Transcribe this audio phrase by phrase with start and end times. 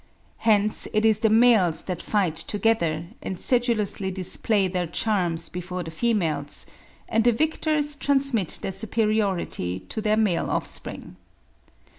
[0.39, 5.91] Hence it is the males that fight together and sedulously display their charms before the
[5.91, 6.65] females;
[7.07, 11.17] and the victors transmit their superiority to their male offspring.